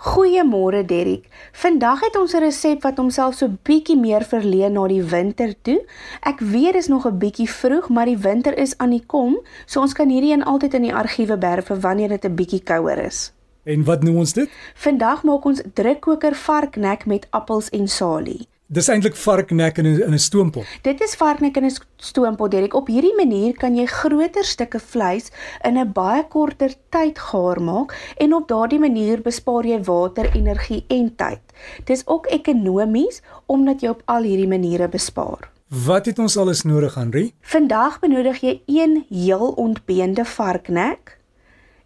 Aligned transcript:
Goeiemôre 0.00 0.84
Derrick. 0.84 1.26
Vandag 1.52 2.00
het 2.00 2.16
ons 2.16 2.32
'n 2.32 2.40
resep 2.40 2.82
wat 2.82 2.96
homself 2.96 3.34
so 3.34 3.48
bietjie 3.62 3.98
meer 3.98 4.24
verleen 4.24 4.72
na 4.72 4.86
die 4.86 5.02
winter 5.02 5.54
toe. 5.62 5.84
Ek 6.20 6.40
weet 6.40 6.72
dis 6.72 6.86
nog 6.86 7.06
'n 7.06 7.18
bietjie 7.18 7.50
vroeg, 7.50 7.88
maar 7.88 8.06
die 8.06 8.18
winter 8.18 8.58
is 8.58 8.78
aan 8.78 8.90
die 8.90 9.06
kom, 9.06 9.40
so 9.66 9.80
ons 9.80 9.92
kan 9.92 10.08
hierdie 10.08 10.32
een 10.32 10.44
altyd 10.44 10.74
in 10.74 10.82
die 10.82 10.94
argiewe 10.94 11.38
berg 11.38 11.64
vir 11.64 11.80
wanneer 11.80 12.08
dit 12.08 12.24
'n 12.24 12.34
bietjie 12.34 12.62
kouer 12.62 12.98
is. 12.98 13.32
En 13.64 13.84
wat 13.84 14.02
noem 14.02 14.16
ons 14.16 14.32
dit? 14.32 14.50
Vandag 14.74 15.22
maak 15.22 15.44
ons 15.44 15.62
drukkoker 15.74 16.34
varknek 16.34 17.06
met 17.06 17.26
appels 17.30 17.68
en 17.68 17.88
salie. 17.88 18.48
Dis 18.70 18.86
eintlik 18.86 19.16
varknek 19.18 19.78
in 19.82 19.86
'n 19.86 20.02
in 20.06 20.14
'n 20.14 20.18
stoompot. 20.18 20.66
Dit 20.82 21.00
is 21.00 21.14
varknek 21.14 21.56
in 21.56 21.64
'n 21.64 21.76
stoompot, 21.96 22.50
Derek. 22.50 22.74
Op 22.74 22.86
hierdie 22.86 23.16
manier 23.16 23.52
kan 23.56 23.74
jy 23.74 23.86
groter 23.86 24.44
stukke 24.44 24.78
vleis 24.78 25.30
in 25.64 25.76
'n 25.78 25.92
baie 25.92 26.22
korter 26.28 26.74
tyd 26.88 27.18
gaar 27.18 27.60
maak 27.60 28.14
en 28.16 28.34
op 28.34 28.48
daardie 28.48 28.78
manier 28.78 29.20
bespaar 29.20 29.66
jy 29.66 29.82
water, 29.82 30.30
energie 30.34 30.84
en 30.88 31.16
tyd. 31.16 31.40
Dis 31.84 32.06
ook 32.06 32.26
ekonomies 32.26 33.22
omdat 33.46 33.80
jy 33.80 33.88
op 33.88 34.02
al 34.04 34.22
hierdie 34.22 34.48
maniere 34.48 34.88
bespaar. 34.88 35.50
Wat 35.68 36.06
het 36.06 36.18
ons 36.18 36.36
alles 36.36 36.62
nodig, 36.62 36.94
Henri? 36.94 37.34
Vandag 37.40 37.98
benodig 37.98 38.40
jy 38.40 38.62
een 38.66 39.04
heel 39.08 39.48
ontbeende 39.48 40.24
varknek 40.24 41.18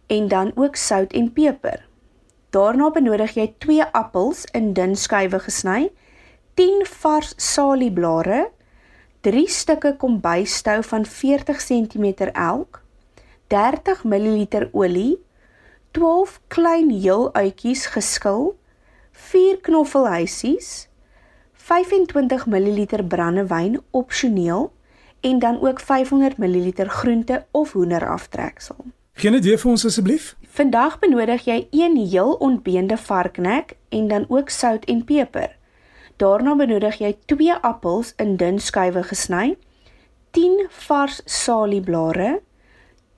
en 0.07 0.27
dan 0.27 0.51
ook 0.55 0.75
sout 0.75 1.13
en 1.13 1.33
peper. 1.33 1.87
Daarna 2.49 2.91
benodig 2.91 3.33
jy 3.33 3.53
2 3.57 3.91
appels 3.91 4.45
in 4.51 4.73
dun 4.73 4.95
skywe 4.95 5.39
gesny 5.39 5.91
10 6.55 6.85
vars 6.87 7.33
salieblare, 7.35 8.49
3 9.27 9.47
stukke 9.49 9.95
kombuisstou 9.99 10.83
van 10.83 11.05
40 11.05 11.57
cm 11.59 12.05
elk, 12.31 12.81
30 13.47 14.03
ml 14.03 14.69
olie, 14.71 15.17
12 15.91 16.39
klein 16.47 16.89
heel 16.89 17.33
uitjies 17.33 17.85
geskil, 17.85 18.53
4 19.11 19.59
knoffelhuisies, 19.61 20.87
25 21.53 22.45
ml 22.45 23.03
brandewyn 23.07 23.81
opsioneel 23.91 24.71
en 25.21 25.39
dan 25.39 25.59
ook 25.61 25.79
500 25.79 26.37
ml 26.37 26.71
groente 26.87 27.45
of 27.51 27.71
hoender 27.71 28.07
aftreksel. 28.09 28.85
Geen 29.13 29.41
weer 29.41 29.59
vir 29.59 29.71
ons 29.71 29.85
asseblief? 29.85 30.35
Vandag 30.55 30.99
benodig 30.99 31.45
jy 31.47 31.67
een 31.71 31.95
heel 31.97 32.33
ontbeende 32.33 32.97
varknek 32.97 33.75
en 33.89 34.07
dan 34.07 34.25
ook 34.27 34.49
sout 34.49 34.85
en 34.85 35.03
peper. 35.03 35.55
Daarna 36.17 36.55
benodig 36.55 37.01
jy 37.01 37.11
2 37.27 37.57
appels 37.61 38.13
in 38.21 38.37
dun 38.39 38.59
skywe 38.59 39.03
gesny, 39.03 39.57
10 40.35 40.67
vars 40.87 41.21
salieblare, 41.25 42.39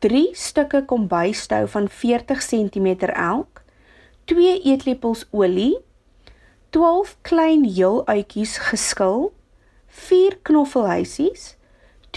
3 0.06 0.24
stukke 0.34 0.84
kombuisstou 0.86 1.68
van 1.74 1.90
40 1.90 2.42
cm 2.42 2.88
elk, 3.14 3.62
2 4.26 4.62
eetlepels 4.64 5.28
olie, 5.30 5.78
12 6.70 7.14
klein 7.22 7.64
heel 7.66 8.02
uitjies 8.08 8.58
geskil, 8.58 9.32
4 9.88 10.40
knoffelhuisies, 10.50 11.54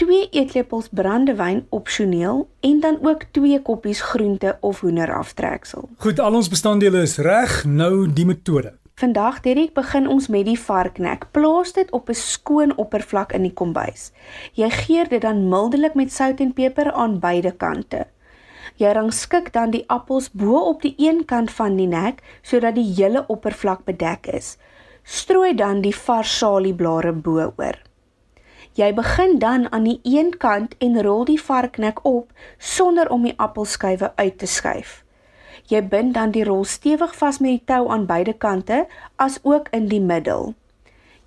2 0.01 0.27
eetlepels 0.33 0.89
brandewyn 0.89 1.65
opsioneel 1.69 2.47
en 2.59 2.79
dan 2.79 2.97
ook 3.05 3.29
2 3.31 3.61
koppies 3.61 4.01
groente 4.01 4.57
of 4.61 4.81
hoender 4.81 5.13
aftreksel. 5.13 5.89
Goed, 5.97 6.19
al 6.19 6.33
ons 6.41 6.49
bestanddele 6.49 7.05
is 7.05 7.17
reg, 7.21 7.61
nou 7.65 8.07
die 8.09 8.25
metode. 8.25 8.80
Vandag 9.01 9.39
Derek 9.41 9.71
begin 9.73 10.05
ons 10.05 10.27
met 10.29 10.43
die 10.45 10.59
varknek. 10.61 11.23
Plaas 11.33 11.71
dit 11.73 11.89
op 11.91 12.09
'n 12.09 12.13
skoon 12.13 12.77
oppervlak 12.77 13.33
in 13.33 13.41
die 13.41 13.53
kombuis. 13.53 14.11
Jy 14.53 14.69
geur 14.69 15.09
dit 15.09 15.21
dan 15.21 15.49
mildelik 15.49 15.93
met 15.93 16.11
sout 16.13 16.39
en 16.39 16.53
peper 16.53 16.91
aan 16.91 17.19
beide 17.19 17.51
kante. 17.51 18.05
Jy 18.75 18.91
rangskik 18.91 19.53
dan 19.53 19.69
die 19.71 19.83
appels 19.87 20.29
bo 20.31 20.59
op 20.59 20.81
die 20.81 20.93
een 20.97 21.25
kant 21.25 21.51
van 21.51 21.75
die 21.75 21.87
nek 21.87 22.21
sodat 22.41 22.75
die 22.75 22.93
hele 22.93 23.25
oppervlak 23.27 23.83
bedek 23.85 24.27
is. 24.27 24.57
Strooi 25.03 25.55
dan 25.55 25.81
die 25.81 25.95
vars 25.95 26.37
salieblare 26.37 27.11
bo-oor. 27.13 27.81
Jy 28.73 28.93
begin 28.93 29.39
dan 29.39 29.71
aan 29.71 29.83
die 29.83 29.99
een 30.03 30.37
kant 30.37 30.75
en 30.77 31.01
rol 31.01 31.25
die 31.25 31.41
varknek 31.41 32.05
op 32.05 32.31
sonder 32.57 33.09
om 33.09 33.23
die 33.23 33.37
appelskywe 33.37 34.11
uit 34.15 34.37
te 34.37 34.45
skuif. 34.45 35.03
Jy 35.69 35.81
bind 35.91 36.13
dan 36.13 36.31
die 36.31 36.43
rol 36.43 36.63
stewig 36.63 37.13
vas 37.15 37.39
met 37.39 37.51
die 37.51 37.65
tou 37.65 37.89
aan 37.89 38.05
beide 38.05 38.33
kante 38.33 38.85
as 39.15 39.39
ook 39.43 39.69
in 39.71 39.87
die 39.91 40.01
middel. 40.01 40.53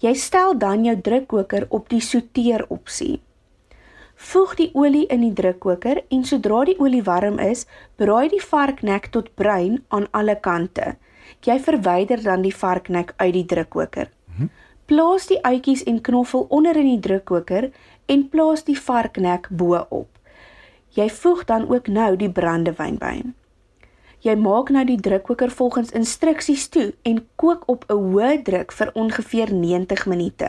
Jy 0.02 0.14
stel 0.14 0.58
dan 0.58 0.84
jou 0.84 0.96
drukkoker 1.00 1.66
op 1.68 1.88
die 1.88 2.02
souteer 2.02 2.66
opsie. 2.68 3.20
Voeg 4.14 4.54
die 4.58 4.70
olie 4.74 5.06
in 5.10 5.22
die 5.24 5.32
drukkoker 5.32 6.02
en 6.08 6.24
sodra 6.24 6.64
die 6.68 6.76
olie 6.78 7.02
warm 7.06 7.38
is, 7.42 7.64
braai 7.96 8.28
die 8.32 8.42
varknek 8.42 9.10
tot 9.14 9.32
bruin 9.34 9.80
aan 9.88 10.06
alle 10.12 10.36
kante. 10.40 10.94
Jy 11.44 11.58
verwyder 11.60 12.22
dan 12.22 12.44
die 12.44 12.54
varknek 12.54 13.14
uit 13.16 13.32
die 13.34 13.46
drukkoker. 13.54 14.10
Mhm. 14.34 14.50
Plaas 14.86 15.26
die 15.26 15.40
uitjies 15.42 15.84
en 15.88 16.00
knoffel 16.00 16.46
onder 16.48 16.76
in 16.76 16.90
die 16.94 17.00
drukkoker 17.00 17.70
en 18.06 18.28
plaas 18.28 18.64
die 18.64 18.78
varknek 18.78 19.48
bo-op. 19.50 20.08
Jy 20.94 21.08
voeg 21.10 21.44
dan 21.44 21.68
ook 21.68 21.88
nou 21.88 22.16
die 22.16 22.30
brandewyn 22.30 22.98
by. 23.00 23.22
Jy 24.24 24.38
maak 24.40 24.70
nou 24.72 24.86
die 24.88 24.96
drukkoker 24.96 25.50
volgens 25.52 25.90
instruksies 25.92 26.70
toe 26.72 26.94
en 27.04 27.18
kook 27.36 27.66
op 27.68 27.84
'n 27.92 27.92
hoë 27.92 28.42
druk 28.42 28.72
vir 28.72 28.90
ongeveer 28.94 29.52
90 29.52 30.06
minute. 30.06 30.48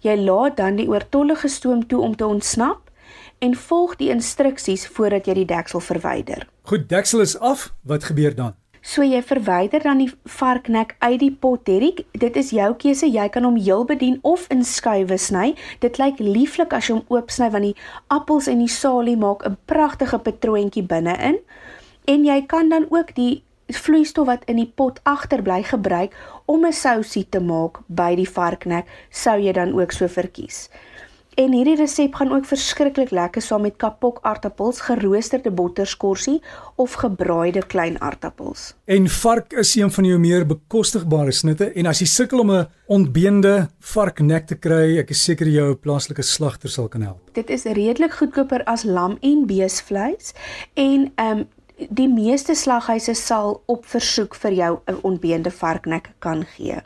Jy 0.00 0.16
laat 0.16 0.56
dan 0.56 0.76
die 0.76 0.88
oortollige 0.88 1.48
stoom 1.48 1.86
toe 1.86 2.00
om 2.00 2.16
te 2.16 2.26
ontsnap 2.26 2.90
en 3.38 3.54
volg 3.54 3.96
die 3.96 4.08
instruksies 4.08 4.86
voordat 4.86 5.26
jy 5.26 5.34
die 5.34 5.44
deksel 5.44 5.80
verwyder. 5.80 6.48
Goed, 6.62 6.88
deksel 6.88 7.20
is 7.20 7.38
af. 7.38 7.74
Wat 7.82 8.04
gebeur 8.04 8.34
dan? 8.34 8.54
So 8.80 9.02
jy 9.02 9.22
verwyder 9.22 9.82
dan 9.82 9.98
die 9.98 10.12
varknek 10.24 10.96
uit 10.98 11.20
die 11.20 11.36
pot, 11.40 11.66
Derrick. 11.66 12.04
Dit 12.12 12.36
is 12.36 12.50
jou 12.50 12.74
keuse. 12.74 13.06
Jy 13.06 13.28
kan 13.28 13.44
hom 13.44 13.56
heel 13.56 13.84
bedien 13.84 14.18
of 14.22 14.46
in 14.48 14.64
skuwe 14.64 15.18
sny. 15.18 15.54
Dit 15.80 15.98
lyk 15.98 16.18
lieflik 16.18 16.72
as 16.72 16.88
jy 16.88 16.94
hom 16.94 17.04
oopsny 17.08 17.50
want 17.50 17.64
die 17.64 17.76
appels 18.06 18.46
en 18.46 18.58
die 18.58 18.68
salie 18.68 19.16
maak 19.16 19.44
'n 19.44 19.56
pragtige 19.64 20.18
patroontjie 20.18 20.82
binne-in 20.82 21.38
en 22.04 22.24
jy 22.24 22.46
kan 22.46 22.68
dan 22.68 22.86
ook 22.90 23.14
die 23.14 23.42
vloeistof 23.68 24.26
wat 24.26 24.44
in 24.44 24.56
die 24.60 24.72
pot 24.76 25.00
agterbly 25.02 25.62
gebruik 25.62 26.16
om 26.44 26.66
'n 26.66 26.72
sousie 26.72 27.26
te 27.28 27.40
maak 27.40 27.80
by 27.86 28.14
die 28.14 28.28
varknek 28.28 28.86
sou 29.10 29.38
jy 29.40 29.52
dan 29.52 29.72
ook 29.80 29.92
so 29.92 30.08
verkies. 30.08 30.68
En 31.34 31.50
hierdie 31.52 31.74
resep 31.74 32.14
gaan 32.14 32.30
ook 32.32 32.44
verskriklik 32.46 33.10
lekker 33.10 33.42
saam 33.42 33.64
met 33.66 33.76
kapok 33.76 34.18
aartappels, 34.22 34.80
geroosterde 34.80 35.50
botterskorsie 35.50 36.42
of 36.76 36.92
gebraaide 36.92 37.66
klein 37.66 38.00
aartappels. 38.00 38.74
En 38.84 39.08
vark 39.08 39.52
is 39.52 39.74
een 39.74 39.90
van 39.90 40.04
jou 40.04 40.18
meer 40.18 40.46
bekostigbare 40.46 41.32
snitte 41.32 41.72
en 41.72 41.86
as 41.86 41.98
jy 41.98 42.06
sukkel 42.06 42.38
om 42.38 42.50
'n 42.50 42.68
ontbeende 42.86 43.68
varknek 43.80 44.46
te 44.46 44.54
kry, 44.54 44.98
ek 44.98 45.10
is 45.10 45.24
seker 45.24 45.48
jou 45.48 45.74
plaaslike 45.74 46.22
slagter 46.22 46.70
sal 46.70 46.88
kan 46.88 47.02
help. 47.02 47.20
Dit 47.32 47.50
is 47.50 47.64
redelik 47.64 48.12
goedkoper 48.12 48.64
as 48.64 48.84
lam 48.84 49.18
en 49.20 49.46
beesvleis 49.46 50.34
en 50.74 51.12
ehm 51.16 51.38
um, 51.38 51.48
die 51.76 52.08
meeste 52.08 52.54
slaghuise 52.54 53.14
sal 53.14 53.62
op 53.66 53.86
versoek 53.86 54.34
vir 54.34 54.52
jou 54.52 54.78
'n 54.86 54.98
onbeende 55.02 55.50
varknek 55.50 56.12
kan 56.18 56.44
gee. 56.56 56.80